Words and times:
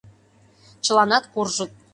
Чыланат 0.85 1.23
куржыт. 1.33 1.71